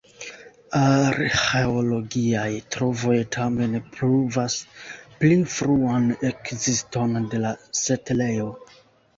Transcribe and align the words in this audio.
Arĥeologiaj 0.77 2.45
trovoj 2.75 3.17
tamen 3.37 3.77
pruvas 3.97 4.57
pli 5.21 5.37
fruan 5.57 6.11
ekziston 6.31 7.17
de 7.35 7.45
la 7.47 7.53
setlejo. 7.85 8.51